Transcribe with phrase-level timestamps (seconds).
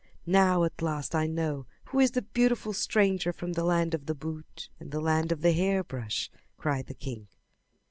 [0.25, 4.15] "Now at last I know who is the beautiful stranger from the land of the
[4.15, 7.27] boot and the land of the hairbrush!" cried the king.